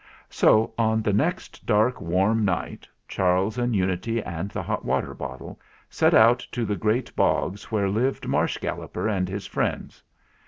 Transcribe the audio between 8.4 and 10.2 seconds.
Galloper and his friends.